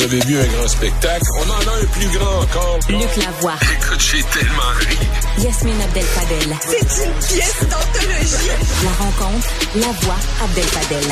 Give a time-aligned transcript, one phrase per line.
[0.00, 1.26] Vous avez vu un grand spectacle?
[1.40, 2.78] On en a un plus grand encore.
[2.88, 3.52] Luc Lavoie.
[3.78, 4.96] Écoute, j'ai tellement ri.
[5.44, 6.56] Yasmine Abdel-Fadel.
[6.62, 8.48] C'est une pièce d'anthologie.
[8.82, 11.04] La rencontre, la voix Abdel-Fadel.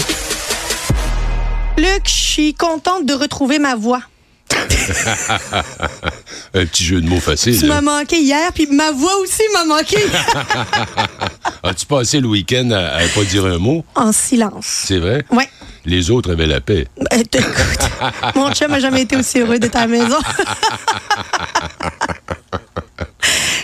[1.77, 4.01] Luc, je suis contente de retrouver ma voix.
[6.55, 7.61] Un petit jeu de mots facile.
[7.61, 9.99] Tu m'as manqué hier, puis ma voix aussi m'a manqué.
[11.63, 13.85] As-tu passé le week-end à, à pas dire un mot?
[13.95, 14.65] en silence.
[14.87, 15.27] C'est vrai?
[15.31, 15.47] Ouais.
[15.85, 16.87] Les autres avaient la paix.
[17.31, 17.91] T- écoute,
[18.35, 20.17] mon chum n'a jamais été aussi heureux d'être à la maison.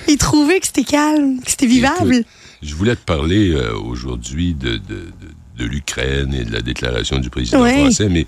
[0.08, 2.14] Il trouvait que c'était calme, que c'était vivable.
[2.14, 2.26] Écoute,
[2.62, 5.12] je voulais te parler euh, aujourd'hui de, de, de-
[5.58, 7.78] de l'Ukraine et de la déclaration du président Ouais.
[7.78, 8.26] français, mais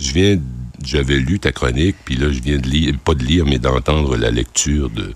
[0.00, 0.38] je viens,
[0.82, 4.16] j'avais lu ta chronique, puis là, je viens de lire, pas de lire, mais d'entendre
[4.16, 5.14] la lecture de,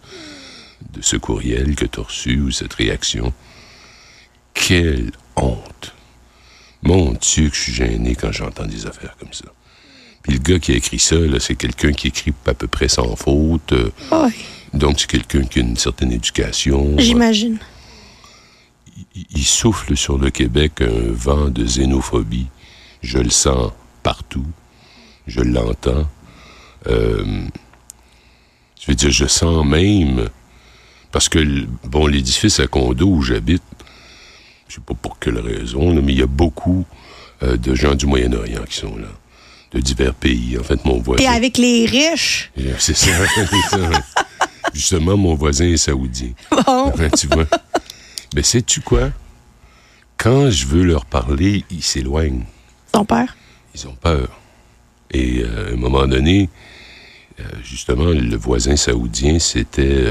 [0.92, 3.33] de ce courriel que tu as reçu ou cette réaction.
[4.53, 5.95] Quelle honte!
[6.87, 9.47] Mon Dieu, que je suis gêné quand j'entends des affaires comme ça.
[10.23, 13.15] Puis le gars qui a écrit ça, c'est quelqu'un qui écrit à peu près sans
[13.17, 13.73] faute.
[13.73, 13.91] euh,
[14.73, 16.97] donc, c'est quelqu'un qui a une certaine éducation.
[16.98, 17.59] j'imagine.
[19.15, 22.47] Il- il souffle sur le Québec un vent de xénophobie.
[23.03, 24.47] Je le sens partout.
[25.27, 26.06] Je l'entends.
[26.89, 27.45] Euh,
[28.81, 30.28] je veux dire, je sens même,
[31.12, 31.41] parce que,
[31.84, 33.62] bon, l'édifice à condo où j'habite,
[34.69, 36.84] je sais pas pour quelle raison, là, mais il y a beaucoup
[37.42, 39.09] euh, de gens du Moyen-Orient qui sont là,
[39.72, 40.56] de divers pays.
[40.59, 41.22] En fait, mon voisin...
[41.25, 43.09] Et avec les riches, C'est ça.
[44.75, 46.31] Justement, mon voisin est saoudien.
[46.50, 47.47] bon, Hein, tu vois?
[48.34, 49.11] Mais sais-tu quoi?
[50.19, 52.44] Quand je veux leur parler, ils s'éloignent.
[52.94, 53.37] son père?
[53.75, 54.28] Ils ont peur.
[55.12, 56.48] Et euh, à un moment donné,
[57.39, 60.05] euh, justement, le voisin saoudien, c'était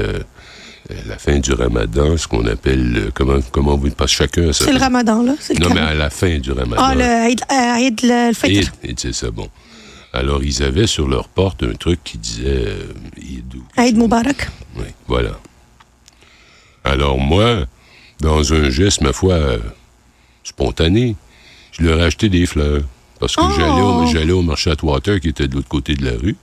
[1.08, 4.78] la fin du ramadan, ce qu'on appelle, euh, comment, comment vous, parce chacun C'est le
[4.78, 5.34] ramadan, là.
[5.50, 6.80] Le Non, mais à la fin du ramadan.
[6.84, 8.46] Ah, le Eid, euh.
[8.48, 9.48] Eid, Eid, c'est ça, bon.
[10.12, 14.48] Alors, ils avaient sur leur porte un truc qui disait euh, Eid ou- Eid Mubarak.
[14.76, 15.30] Oui, voilà.
[16.84, 17.64] Alors moi,
[18.20, 19.58] dans un geste, ma foi, euh,
[20.44, 21.16] spontané,
[21.72, 22.82] je leur ai acheté des fleurs.
[23.18, 24.06] Parce que Oh!
[24.12, 26.36] j'allais, au, au marché Atwater, qui était de l'autre côté de la rue,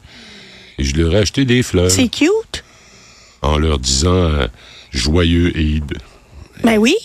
[0.77, 2.63] et je leur ai acheté des fleurs C'est cute.
[3.43, 4.47] En leur disant euh,
[4.91, 5.93] Joyeux Eid.
[6.63, 6.95] Ben oui.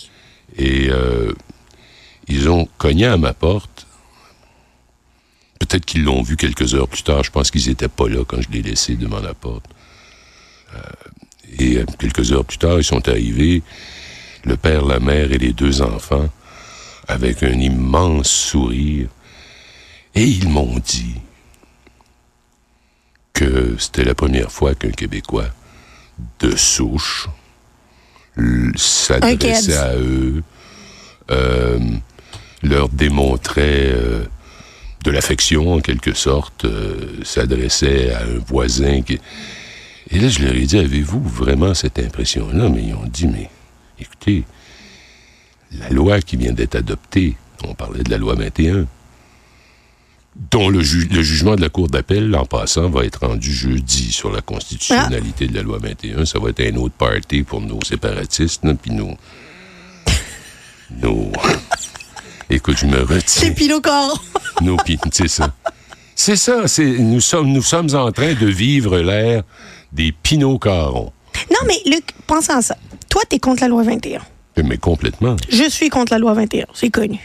[0.57, 1.33] Et euh,
[2.27, 3.85] ils ont cogné à ma porte.
[5.59, 7.23] Peut-être qu'ils l'ont vu quelques heures plus tard.
[7.23, 9.65] Je pense qu'ils n'étaient pas là quand je l'ai laissé devant la porte.
[10.73, 10.79] Euh,
[11.59, 13.61] et quelques heures plus tard, ils sont arrivés,
[14.45, 16.29] le père, la mère et les deux enfants,
[17.07, 19.09] avec un immense sourire.
[20.15, 21.15] Et ils m'ont dit
[23.33, 25.49] que c'était la première fois qu'un Québécois
[26.39, 27.27] de souche.
[28.75, 30.43] S'adressait à eux,
[31.31, 31.79] euh,
[32.63, 34.23] leur démontrait euh,
[35.03, 39.19] de l'affection en quelque sorte, euh, s'adressait à un voisin qui...
[40.11, 42.69] Et là, je leur ai dit, avez-vous vraiment cette impression-là?
[42.69, 43.49] Mais ils ont dit, mais
[43.99, 44.43] écoutez,
[45.77, 48.87] la loi qui vient d'être adoptée, on parlait de la loi 21,
[50.35, 54.11] dont le, ju- le jugement de la Cour d'appel, en passant, va être rendu jeudi
[54.11, 56.25] sur la constitutionnalité de la loi 21.
[56.25, 59.15] Ça va être un autre party pour nos séparatistes, puis nos...
[61.01, 61.31] nos...
[62.49, 63.53] Écoute, je me retiens.
[63.57, 64.13] C'est Coron.
[64.61, 64.77] Nos
[65.11, 65.53] c'est ça.
[66.15, 69.43] C'est ça, c'est, nous, sommes, nous sommes en train de vivre l'ère
[69.93, 71.13] des Pinot Carons.
[71.49, 72.75] Non, mais Luc, pense à ça.
[73.09, 74.19] Toi, t'es contre la loi 21.
[74.63, 75.35] Mais complètement.
[75.49, 76.65] Je suis contre la loi 21.
[76.73, 77.19] C'est connu.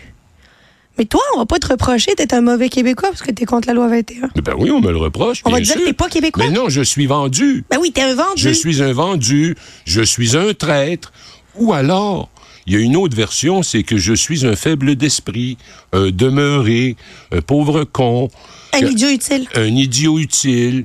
[0.98, 3.66] Mais toi, on va pas te reprocher d'être un mauvais Québécois parce que t'es contre
[3.68, 4.30] la loi 21.
[4.36, 5.42] Mais Ben oui, on me le reproche.
[5.44, 6.44] On va te dire que t'es pas Québécois.
[6.46, 7.64] Mais non, je suis vendu.
[7.70, 8.40] Ben oui, t'es un vendu.
[8.42, 9.56] Je suis un vendu.
[9.84, 11.12] Je suis un traître.
[11.56, 12.28] Ou alors,
[12.66, 15.58] il y a une autre version, c'est que je suis un faible d'esprit,
[15.92, 16.96] un demeuré,
[17.32, 18.28] un pauvre con,
[18.72, 19.46] un que- idiot utile.
[19.56, 20.84] un idiot utile.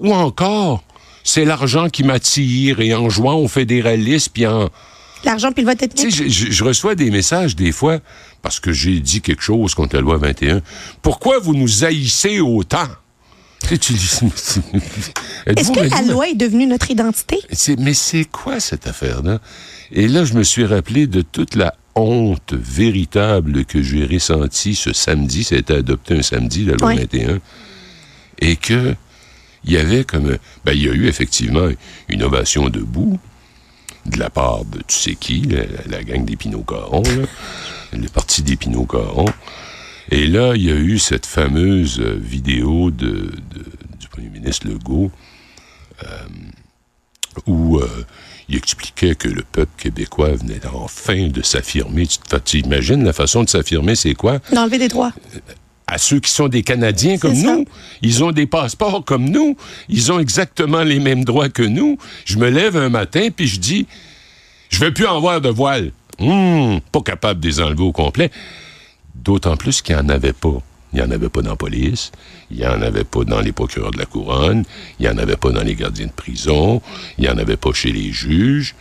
[0.00, 0.82] Ou encore,
[1.22, 4.68] c'est l'argent qui m'attire et en jouant au fédéralisme, puis en,
[5.24, 6.30] L'argent puis le vote Tu ethnique.
[6.30, 8.00] je- je reçois des messages des fois
[8.44, 10.60] parce que j'ai dit quelque chose contre la loi 21.
[11.02, 12.86] Pourquoi vous nous haïssez autant?
[13.70, 14.20] Est-ce
[15.72, 17.38] que la loi est devenue notre identité?
[17.78, 19.38] Mais c'est quoi cette affaire-là?
[19.90, 24.92] Et là, je me suis rappelé de toute la honte véritable que j'ai ressentie ce
[24.92, 25.44] samedi.
[25.44, 26.96] Ça a été adopté un samedi, la loi Oui.
[26.98, 27.38] 21.
[28.40, 28.94] Et que
[29.64, 30.36] il y avait comme...
[30.66, 31.68] Ben, il y a eu effectivement
[32.10, 33.18] une ovation debout
[34.04, 37.26] de la part de tu sais qui, la, la- gang des Pinot-Caron, là,
[38.02, 39.26] le parti des Pinot-Caron.
[40.10, 43.32] Et là, il y a eu cette fameuse euh, vidéo de, de-
[43.98, 45.10] du premier ministre Legault
[46.02, 46.06] euh,
[47.46, 47.88] où euh,
[48.48, 52.06] il expliquait que le peuple québécois venait enfin de s'affirmer.
[52.44, 54.38] Tu imagines la façon de s'affirmer, c'est quoi?
[54.52, 55.12] D'enlever des droits.
[55.86, 57.64] à ceux qui sont des Canadiens comme nous.
[58.02, 59.56] Ils ont des passeports comme nous.
[59.88, 61.98] Ils ont exactement les mêmes droits que nous.
[62.26, 63.86] Je me lève un matin puis je dis,
[64.70, 65.92] je veux plus en voir de voile.
[66.20, 68.30] Hum, pas capable de les enlever au complet.
[69.14, 70.60] D'autant plus qu'il n'y en avait pas.
[70.92, 72.12] Il n'y en avait pas dans la police,
[72.52, 74.64] il n'y en avait pas dans les procureurs de la couronne,
[75.00, 76.80] il n'y en avait pas dans les gardiens de prison,
[77.18, 78.76] il n'y en avait pas chez les juges.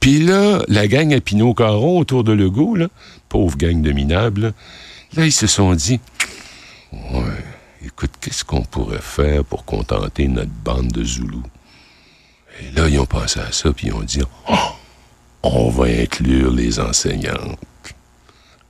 [0.00, 2.88] Puis là, la gang à Pinot Caron autour de Legault, là,
[3.28, 4.54] pauvre gang de minables,
[5.14, 6.00] là, ils se sont dit
[6.92, 7.44] Ouais,
[7.86, 11.44] écoute, qu'est-ce qu'on pourrait faire pour contenter notre bande de Zoulous?
[12.60, 14.54] Et là, ils ont pensé à ça, puis ils ont dit Oh,
[15.42, 17.58] on va inclure les enseignantes.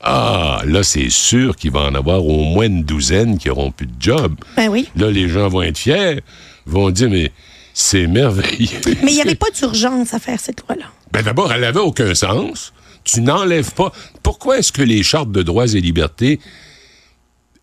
[0.03, 3.87] Ah, là, c'est sûr qu'il va en avoir au moins une douzaine qui auront plus
[3.87, 4.35] de job.
[4.57, 4.89] Ben oui.
[4.97, 6.21] Là, les gens vont être fiers,
[6.65, 7.33] vont dire, mais
[7.75, 8.81] c'est merveilleux.
[9.03, 10.87] Mais il n'y avait pas d'urgence à faire cette loi-là.
[11.13, 12.73] Ben d'abord, elle n'avait aucun sens.
[13.05, 13.93] Tu n'enlèves pas.
[14.23, 16.41] Pourquoi est-ce que les chartes de droits et libertés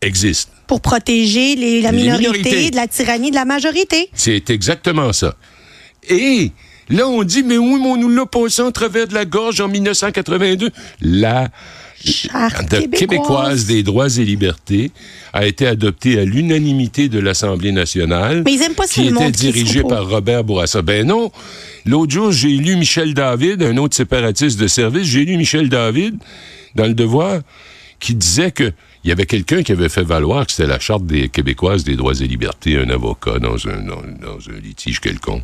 [0.01, 0.51] existent?
[0.67, 2.71] Pour protéger les- la Les minorité minorités.
[2.71, 4.09] de la tyrannie de la majorité.
[4.13, 5.35] C'est exactement ça.
[6.09, 6.51] Et
[6.89, 9.61] là, on dit, mais oui, mais on nous l'a passé en travers de la gorge
[9.61, 10.71] en 1982.
[11.01, 11.49] La
[12.03, 12.99] Charte de québécoise.
[12.99, 14.91] québécoise des droits et libertés
[15.33, 18.43] a été adoptée à l'unanimité de l'Assemblée nationale.
[18.45, 20.81] Mais ils aiment pas qui était dirigée par Robert Bourassa.
[20.81, 21.31] Ben non.
[21.85, 25.07] L'autre jour, j'ai lu Michel David, un autre séparatiste de service.
[25.07, 26.17] J'ai lu Michel David
[26.75, 27.41] dans Le Devoir
[27.99, 28.71] qui disait que
[29.03, 31.95] il y avait quelqu'un qui avait fait valoir que c'était la Charte des Québécoises des
[31.95, 35.43] droits et libertés, un avocat dans un, dans, dans un litige quelconque.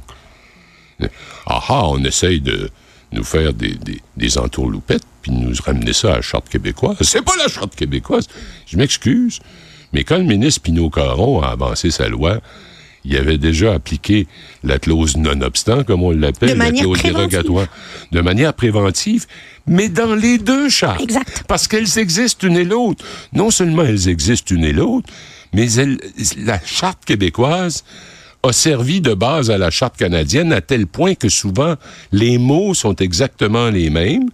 [1.46, 2.70] Ah ah, on essaye de
[3.12, 6.98] nous faire des, des, des entourloupettes puis de nous ramener ça à la Charte québécoise.
[7.02, 8.28] C'est pas la Charte québécoise.
[8.68, 9.40] Je m'excuse.
[9.94, 12.42] Mais quand le ministre Pinot Caron a avancé sa loi,
[13.06, 14.28] il avait déjà appliqué
[14.64, 17.14] la clause non-obstant, comme on l'appelle, la clause préventive.
[17.30, 17.68] dérogatoire,
[18.12, 19.28] de manière préventive,
[19.68, 21.02] mais dans les deux chartes.
[21.02, 21.44] Exact.
[21.48, 23.06] Parce qu'elles existent une et l'autre.
[23.34, 25.08] Non seulement elles existent une et l'autre,
[25.54, 26.00] mais elles-
[26.38, 27.84] la charte québécoise
[28.44, 31.76] a servi de base à la charte canadienne à tel point que souvent
[32.12, 34.30] les mots sont exactement les mêmes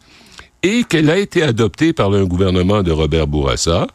[0.64, 3.88] et qu'elle a été adoptée par le gouvernement de Robert Bourassa,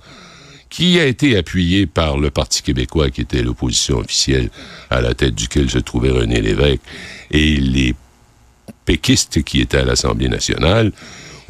[0.70, 4.50] qui a été appuyé par le Parti québécois, qui était l'opposition officielle
[4.88, 6.80] à la tête duquel se trouvait René Lévesque,
[7.30, 7.94] et les
[8.84, 10.92] péquistes qui étaient à l'Assemblée nationale.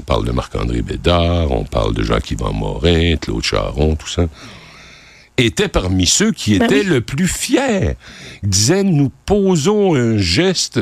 [0.00, 4.26] On parle de Marc-André Bédard, on parle de Jean-Yvan Morin, Claude Charon, tout ça
[5.36, 6.86] étaient parmi ceux qui Ben étaient oui.
[6.86, 7.96] le plus fiers.
[8.42, 10.80] Ils disaient, nous posons un geste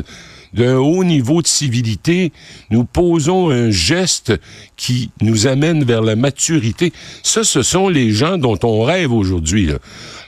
[0.53, 2.31] d'un haut niveau de civilité,
[2.69, 4.33] nous posons un geste
[4.77, 6.93] qui nous amène vers la maturité.
[7.23, 9.71] Ça, ce sont les gens dont on rêve aujourd'hui.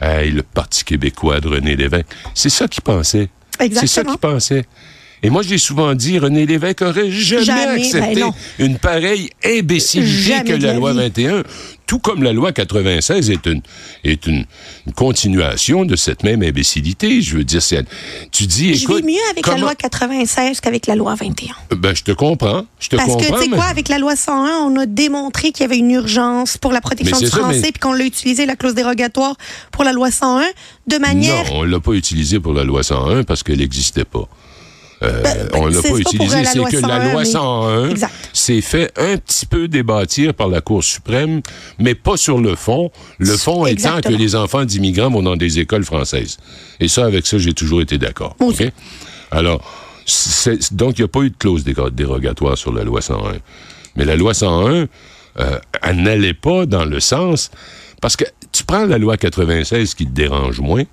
[0.02, 2.08] Hey, le Parti québécois de René Lévesque.
[2.34, 3.30] C'est ça qu'ils pensaient.
[3.60, 4.66] C'est ça qu'ils pensaient.
[5.26, 8.34] Et moi, j'ai souvent dit, René Lévesque aurait jamais, Jamais, accepté ben non.
[8.60, 11.00] une pareille imbécilité Jamais que la loi vie.
[11.00, 11.42] 21,
[11.88, 13.62] tout comme la loi 96 est une,
[14.04, 14.46] est une,
[14.86, 17.24] une continuation de cette même imbécilité.
[17.24, 17.62] Je veux dire,
[18.32, 19.04] tu dis, Je écoute...
[19.04, 21.76] vis mieux avec la loi 96 qu'avec la loi 21.
[21.76, 22.68] Ben, je te comprends.
[22.80, 23.26] Je te Parce comprends.
[23.28, 25.80] que, tu sais mais- quoi, avec la loi 101, on a démontré qu'il y avait
[25.80, 28.76] une urgence pour la protection du ça, français, mais- puis qu'on l'a utilisé, la clause
[28.76, 29.36] dérogatoire,
[29.72, 30.44] pour la loi 101,
[30.86, 31.46] de manière...
[31.46, 34.28] Non, on l'a pas utilisé pour la loi 101 parce qu'elle n'existait pas.
[35.04, 38.14] Euh, Ben, on l'a pas utilisé, la c'est que la 101, loi mais- 101 Exact.
[38.32, 41.42] s'est fait un petit peu débattir par la Cour suprême,
[41.80, 42.92] mais pas sur le fond.
[43.18, 46.38] Le fond étant que les enfants d'immigrants vont dans des écoles françaises.
[46.80, 48.36] Et ça, avec ça, j'ai toujours été d'accord.
[49.32, 49.62] Alors,
[50.72, 53.38] donc, il n'y a pas eu de clause déro- dérogatoire sur la loi 101.
[53.98, 54.88] Mais la loi 101,
[55.40, 57.52] euh, elle n'allait pas dans le sens...
[58.02, 60.84] Parce que tu prends la loi 96 qui te dérange moins,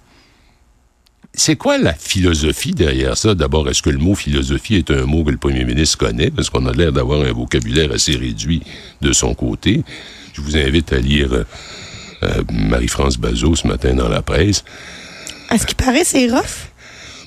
[1.34, 3.34] c'est quoi la philosophie derrière ça?
[3.34, 6.30] D'abord, est-ce que le mot philosophie est un mot que le premier ministre connaît?
[6.30, 8.62] Parce qu'on a l'air d'avoir un vocabulaire assez réduit
[9.00, 9.82] de son côté.
[10.34, 11.44] Je vous invite à lire euh,
[12.22, 14.62] euh, Marie-France Bazot ce matin dans la presse.
[15.48, 16.68] À ce qui paraît, c'est rough.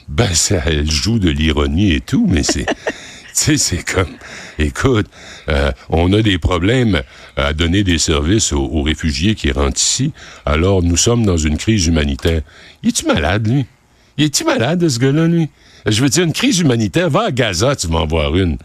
[0.08, 2.66] Ben, ça, elle joue de l'ironie et tout, mais c'est...
[3.38, 4.16] Tu sais, c'est comme,
[4.58, 5.08] écoute,
[5.50, 7.02] euh, on a des problèmes
[7.36, 10.14] à donner des services aux, aux réfugiés qui rentrent ici,
[10.46, 12.44] alors nous sommes dans une crise humanitaire.
[12.82, 13.66] Il est-tu malade, lui?
[14.18, 15.50] Il est-tu malade, ce gars-là, lui?
[15.86, 18.58] Je veux dire, une crise humanitaire, va à Gaza, tu vas en voir une.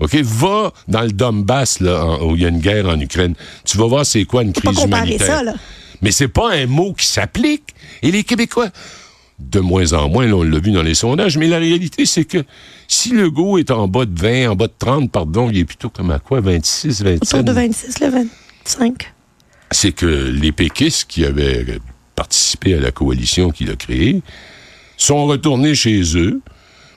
[0.00, 0.14] OK?
[0.22, 3.34] Va dans le Donbass, là, en- où il y a une guerre en Ukraine.
[3.64, 5.26] Tu vas voir c'est quoi une crise humanitaire.
[5.26, 5.54] ça, là.
[6.02, 7.74] Mais c'est pas un mot qui s'applique.
[8.02, 8.68] Et les Québécois,
[9.38, 12.24] de moins en moins, là, on l'a vu dans les sondages, mais la réalité, c'est
[12.24, 12.44] que
[12.88, 15.64] si le go est en bas de 20, en bas de 30, pardon, il est
[15.64, 17.44] plutôt comme à quoi, 26, Autour 27?
[17.44, 19.12] de 26, le 25.
[19.70, 21.64] C'est que les péquistes qui avaient
[22.14, 24.22] participé à la coalition qu'il a créée
[24.96, 26.40] sont retournés chez eux.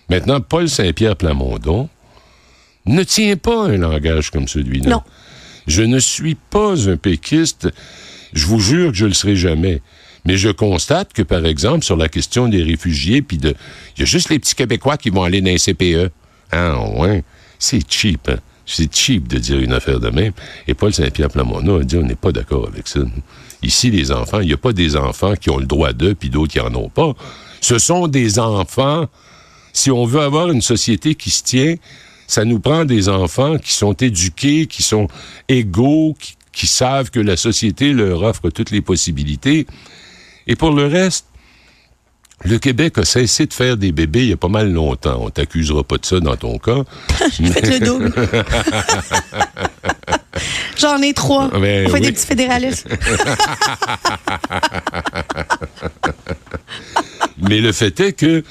[0.10, 1.89] Maintenant, Paul Saint-Pierre Plamondon
[2.86, 4.89] ne tient pas un langage comme celui-là.
[4.89, 5.01] Non.
[5.68, 7.68] Je ne suis pas un péquiste
[8.34, 9.82] Je vous jure que je le serai jamais.
[10.25, 13.56] Mais je constate que, par exemple, sur la question des réfugiés, puis de.
[13.96, 16.12] Il y a juste les petits Québécois qui vont aller dans les CPE.
[16.51, 17.24] Ah, ouais.
[17.60, 18.38] C'est cheap, hein?
[18.66, 20.34] C'est cheap de dire une affaire de même.
[20.68, 23.00] Et Paul Saint-Pierre Plamondon a dit on n'est pas d'accord avec ça.
[23.63, 26.30] Ici, les enfants, il n'y a pas des enfants qui ont le droit d'eux, puis
[26.30, 27.13] d'autres qui n'en ont pas.
[27.61, 29.07] Ce sont des enfants.
[29.73, 31.75] Si on veut avoir une société qui se tient,
[32.27, 35.07] ça nous prend des enfants qui sont éduqués, qui sont
[35.47, 39.67] égaux, qui, qui savent que la société leur offre toutes les possibilités.
[40.47, 41.25] Et pour le reste,
[42.43, 45.19] le Québec a cessé de faire des bébés il y a pas mal longtemps.
[45.21, 46.83] On t'accusera pas de ça dans ton cas.
[47.17, 48.13] Faites le double.
[50.77, 51.49] J'en ai trois.
[51.49, 52.01] Ben On fait oui.
[52.01, 52.87] des petits fédéralistes.
[57.50, 58.44] Mais le fait est que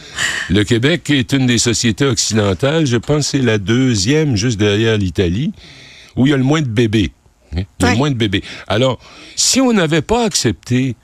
[0.49, 4.97] le Québec est une des sociétés occidentales, je pense que c'est la deuxième, juste derrière
[4.99, 5.53] l'Italie,
[6.17, 7.12] où il y a le moins de bébés.
[7.57, 7.62] hein.
[7.79, 7.93] Il y a Ouais.
[7.93, 8.43] le moins de bébés.
[8.67, 8.99] Alors,
[9.37, 10.97] si on n'avait pas accepté,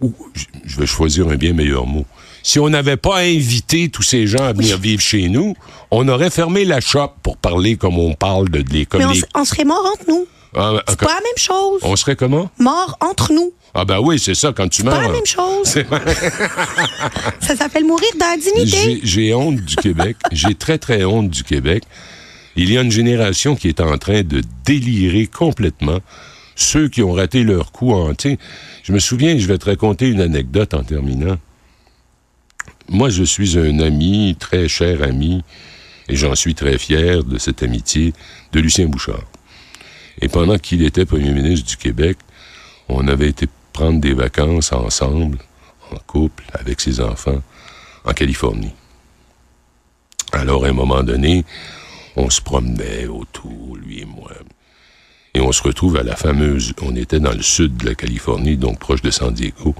[0.00, 0.14] ou
[0.64, 2.06] je vais choisir un bien meilleur mot,
[2.42, 5.54] si on n'avait pas invité tous ces gens à venir vivre chez nous,
[5.90, 9.06] on aurait fermé la shop pour parler comme on parle de, de les, comme Mais
[9.06, 10.26] on, les- s- on serait mort entre nous.
[10.56, 11.80] Ah, C'est pas la même chose.
[11.84, 12.50] on serait comment?
[12.58, 13.52] Mort entre nous.
[13.72, 15.02] Ah ben oui, c'est ça, quand tu Pas meurs.
[15.02, 15.64] la même chose.
[15.64, 15.86] C'est.
[17.40, 19.00] Ça s'appelle mourir dans la dignité.
[19.04, 20.16] J'ai- honte du Québec.
[20.32, 21.84] J'ai très, très honte du Québec.
[22.56, 25.98] Il y a une génération qui est en train de délirer complètement.
[26.56, 28.12] Ceux qui ont raté leur coup en...
[28.82, 31.36] Je me souviens, je vais te raconter une anecdote en terminant.
[32.92, 35.44] Moi, je suis un ami, très cher ami,
[36.08, 38.12] et j'en suis très fier de cette amitié,
[38.50, 39.22] de Lucien Bouchard.
[40.20, 42.18] Et pendant qu'il était premier ministre du Québec,
[42.88, 45.38] on avait été prendre des vacances ensemble,
[45.92, 47.40] en couple, avec ses enfants,
[48.04, 48.74] en Californie.
[50.32, 51.44] Alors, à un moment donné,
[52.16, 54.32] on se promenait autour, lui et moi.
[55.34, 56.74] Et on se retrouve à la fameuse...
[56.82, 59.76] On était dans le sud de la Californie, donc proche de San Diego.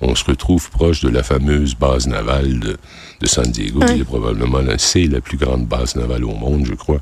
[0.00, 2.76] On se retrouve proche de la fameuse base navale de,
[3.20, 6.66] de San Diego, qui est probablement la, c'est la plus grande base navale au monde,
[6.66, 7.00] je crois.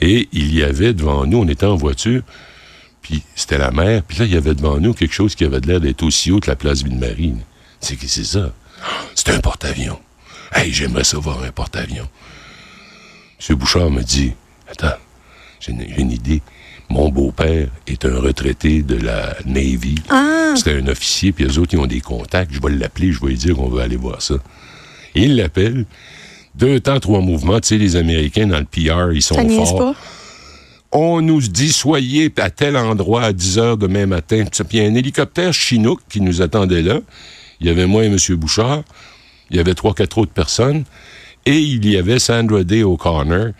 [0.00, 2.22] Et il y avait devant nous, on était en voiture,
[3.00, 5.60] puis c'était la mer, puis là, il y avait devant nous quelque chose qui avait
[5.60, 7.34] l'air d'être aussi haut que la place Ville-Marie.
[7.80, 8.52] C'est que c'est ça.
[9.14, 9.98] C'est un porte-avions.
[10.54, 12.08] Hey, j'aimerais savoir un porte-avions.
[13.48, 13.56] M.
[13.56, 14.32] Bouchard me dit,
[14.70, 14.96] attends,
[15.60, 16.42] j'ai une, j'ai une idée.
[16.92, 19.94] Mon beau-père est un retraité de la Navy.
[20.10, 20.52] Ah.
[20.54, 22.52] C'était un officier, puis eux autres, ils ont des contacts.
[22.52, 24.34] Je vais l'appeler, je vais lui dire qu'on veut aller voir ça.
[25.14, 25.86] Et il l'appelle.
[26.54, 27.60] Deux temps, trois mouvements.
[27.60, 29.78] Tu sais, les Américains, dans le PR, ils sont Ça forts.
[29.78, 29.94] pas?
[30.92, 34.44] On nous dit, soyez à tel endroit à 10 heures demain matin.
[34.44, 37.00] Puis il y a un hélicoptère Chinook qui nous attendait là.
[37.58, 38.18] Il y avait moi et M.
[38.36, 38.82] Bouchard.
[39.50, 40.84] Il y avait trois, quatre autres personnes.
[41.46, 43.52] Et il y avait Sandra Day O'Connor,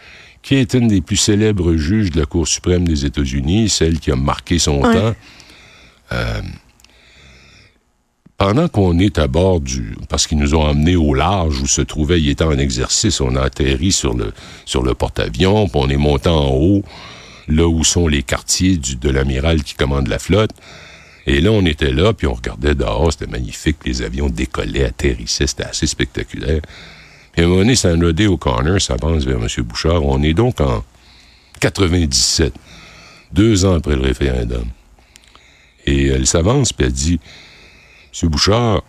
[0.43, 4.11] qui est une des plus célèbres juges de la Cour suprême des États-Unis, celle qui
[4.11, 4.95] a marqué son Ouais.
[4.95, 5.15] temps?
[6.13, 6.41] Euh,
[8.37, 9.95] pendant qu'on est à bord du...
[10.09, 12.21] Parce qu'ils nous ont emmenés au large où se trouvait...
[12.21, 13.21] Il était en exercice.
[13.21, 14.33] On a atterri sur le,
[14.65, 16.83] sur le porte-avions, puis on est monté en haut,
[17.47, 20.51] là où sont les quartiers du- de l'amiral qui commande la flotte.
[21.25, 23.13] Et là, on était là, puis on regardait dehors.
[23.13, 23.77] C'était magnifique.
[23.87, 25.47] Les avions décollaient, atterrissaient.
[25.47, 26.63] C'était assez spectaculaire.
[27.33, 29.47] Puis à un moment donné, Sandra O'Connor s'avance vers M.
[29.65, 30.05] Bouchard.
[30.05, 30.85] On est donc en
[31.61, 32.53] 97,
[33.33, 34.65] deux ans après le référendum.
[35.87, 37.21] Et elle s'avance, puis elle dit
[38.23, 38.29] M.
[38.29, 38.83] Bouchard,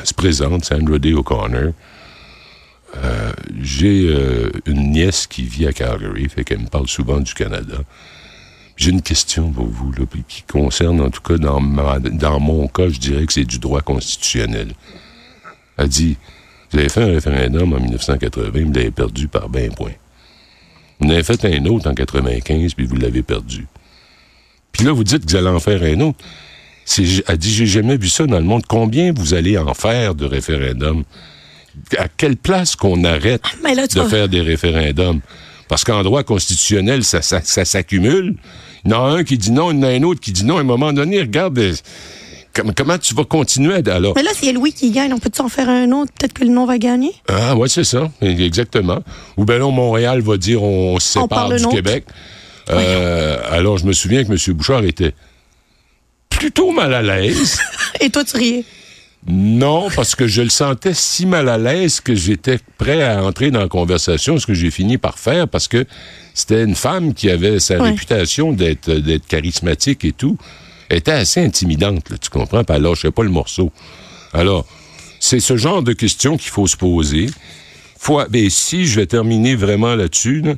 [0.00, 1.72] elle se présente, Sandra Day O'Connor.
[2.96, 7.34] Euh, J'ai euh, une nièce qui vit à Calgary, fait qu'elle me parle souvent du
[7.34, 7.78] Canada.
[8.76, 12.66] J'ai une question pour vous, là, qui concerne, en tout cas, dans, ma- dans mon
[12.66, 14.72] cas, je dirais que c'est du droit constitutionnel.
[15.76, 16.16] Elle dit
[16.74, 19.92] Vous avez fait un référendum en 1980, vous l'avez perdu par 20 points.
[20.98, 23.68] Vous en avez fait un autre en 95, puis vous l'avez perdu.
[24.72, 26.18] Puis là, vous dites que vous allez en faire un autre.
[26.98, 28.64] Elle dit, j'ai jamais vu ça dans le monde.
[28.66, 31.04] Combien vous allez en faire de référendums?
[31.96, 35.20] À quelle place qu'on arrête Mais là, tu de vas- faire des référendums?
[35.68, 38.34] Parce qu'en droit constitutionnel, ça, ça- ça s'accumule.
[38.84, 40.32] Il y en a un qui dit non, il y en a un autre qui
[40.32, 40.56] dit non.
[40.58, 41.56] À un moment donné, regarde,
[42.54, 43.82] com- comment tu vas continuer.
[43.86, 46.12] Alors, Mais là, a Louis qui gagne, on peut-tu en faire un autre?
[46.18, 47.12] Peut-être que le nom va gagner?
[47.28, 49.00] ah, ouais, c'est ça, exactement.
[49.36, 51.66] Ou ben là, Montréal va dire on, se sépare du.
[51.68, 52.04] Québec.
[52.70, 54.54] Euh, alors, je me souviens que M.
[54.56, 55.12] Bouchard était
[56.30, 57.60] plutôt mal à l'aise.
[58.00, 58.64] Et toi, tu riais?
[59.26, 63.50] Non, parce que je le sentais si mal à l'aise que j'étais prêt à entrer
[63.50, 65.86] dans la conversation, ce que j'ai fini par faire, parce que
[66.34, 67.90] c'était une femme qui avait sa Ouais.
[67.90, 70.36] réputation d'être charismatique et tout.
[70.88, 72.64] Elle était assez intimidante, là, tu comprends?
[72.64, 73.72] Puis elle lâchait pas le morceau.
[74.32, 74.66] Alors,
[75.20, 77.28] c'est ce genre de questions qu'il faut se poser.
[77.98, 80.54] Faut, ben, si je vais terminer vraiment là-dessus, là,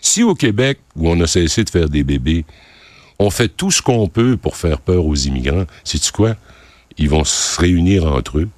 [0.00, 2.44] si au Québec, où on a cessé de faire des bébés,
[3.18, 5.66] On fait tout ce qu'on peut pour faire peur aux immigrants.
[5.84, 6.34] Sais-tu quoi?
[6.98, 8.48] Ils vont se réunir entre eux,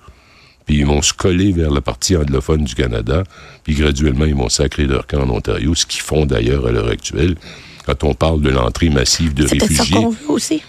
[0.64, 3.24] puis ils vont se coller vers la partie anglophone du Canada,
[3.62, 6.88] puis graduellement, ils vont sacrer leur camp en Ontario, ce qu'ils font d'ailleurs à l'heure
[6.88, 7.36] actuelle.
[7.84, 10.62] Quand on parle de l'entrée massive de C'est peut-être ça réfugiés, qu'on veut aussi.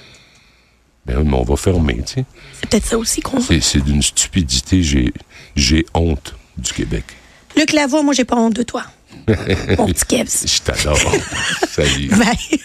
[1.05, 2.25] Ben, mais on va fermer, tu sais.
[2.61, 3.59] C'est peut-être ça aussi qu'on veut.
[3.61, 4.81] C'est- d'une stupidité.
[4.83, 5.13] J'ai,
[5.55, 7.03] j'ai honte du Québec.
[7.55, 8.83] Luc Lavoie, moi, j'ai pas honte de toi.
[9.27, 10.45] Mon petit Kevs.
[10.45, 10.97] Je t'adore.
[11.69, 12.07] Salut.
[12.09, 12.59] Bye.